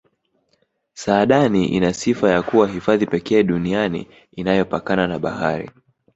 saadani 0.93 1.65
ina 1.65 1.93
sifa 1.93 2.31
ya 2.31 2.41
kuwa 2.43 2.67
hifadhi 2.67 3.05
pekee 3.05 3.43
duniani 3.43 4.07
inayopakana 4.31 5.07
na 5.07 5.19
bahari 5.19 5.71